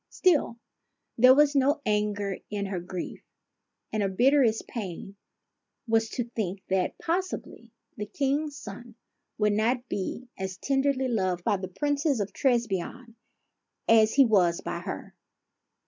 Still, 0.09 0.57
there 1.15 1.35
was 1.35 1.53
no 1.55 1.79
anger 1.85 2.39
in 2.49 2.65
her 2.65 2.79
grief, 2.79 3.21
and 3.93 4.01
her 4.01 4.09
bitterest 4.09 4.67
pain 4.67 5.15
was 5.87 6.09
to 6.09 6.23
think 6.23 6.63
that 6.69 6.97
possibly 6.97 7.69
the 7.97 8.07
King's 8.07 8.55
son 8.57 8.95
would 9.37 9.53
not 9.53 9.87
be 9.89 10.27
as 10.39 10.57
tenderly 10.57 11.07
loved 11.07 11.43
by 11.43 11.57
the 11.57 11.67
Princess 11.67 12.19
of 12.19 12.33
Trebizonde 12.33 13.13
as 13.87 14.15
he 14.15 14.25
was 14.25 14.61
by 14.61 14.79
her. 14.79 15.13